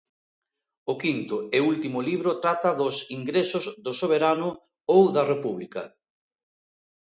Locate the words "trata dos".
2.43-2.95